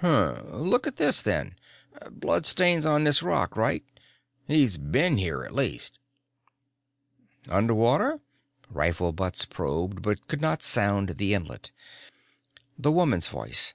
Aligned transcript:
"Hm? 0.00 0.50
Look 0.50 0.88
at 0.88 0.96
this, 0.96 1.22
then. 1.22 1.54
Bloodstains 2.10 2.84
on 2.84 3.04
this 3.04 3.22
rock, 3.22 3.56
right? 3.56 3.84
He's 4.48 4.78
been 4.78 5.16
here, 5.16 5.44
at 5.44 5.54
least." 5.54 6.00
"Under 7.48 7.72
water?" 7.72 8.18
Rifle 8.68 9.12
butts 9.12 9.44
probed 9.44 10.02
but 10.02 10.26
could 10.26 10.40
not 10.40 10.64
sound 10.64 11.10
the 11.10 11.34
inlet. 11.34 11.70
The 12.76 12.90
woman's 12.90 13.28
voice. 13.28 13.74